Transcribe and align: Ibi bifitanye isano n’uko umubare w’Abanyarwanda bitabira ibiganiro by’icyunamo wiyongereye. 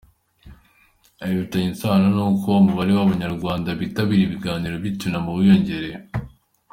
Ibi 1.23 1.33
bifitanye 1.39 1.69
isano 1.73 2.07
n’uko 2.15 2.47
umubare 2.61 2.91
w’Abanyarwanda 2.93 3.69
bitabira 3.79 4.21
ibiganiro 4.23 4.75
by’icyunamo 4.81 5.29
wiyongereye. 5.37 5.97